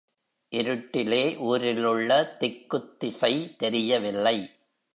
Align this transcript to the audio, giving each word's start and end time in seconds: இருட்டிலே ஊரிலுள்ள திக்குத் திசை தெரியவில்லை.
இருட்டிலே 0.51 1.37
ஊரிலுள்ள 1.37 2.37
திக்குத் 2.39 2.97
திசை 2.97 3.55
தெரியவில்லை. 3.55 4.49